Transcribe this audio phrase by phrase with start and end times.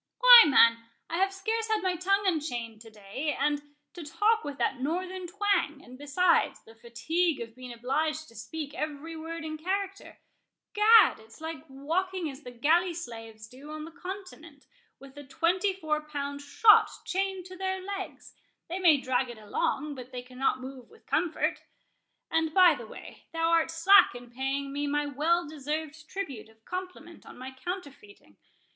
[0.17, 3.61] "Why, man, I have scarce had my tongue unchained to day; and
[3.93, 8.73] to talk with that northern twang, and besides, the fatigue of being obliged to speak
[8.73, 14.65] every word in character,—Gad, it's like walking as the galley slaves do on the Continent,
[14.99, 20.11] with a twenty four pound shot chained to their legs—they may drag it along, but
[20.11, 21.61] they cannot move with comfort.
[22.31, 26.65] And, by the way, thou art slack in paying me my well deserved tribute of
[26.65, 28.37] compliment on my counterfeiting.